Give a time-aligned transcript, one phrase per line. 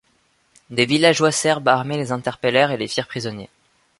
[0.71, 3.51] Des villageois serbes armés les interpellèrent et les firent prisonniers.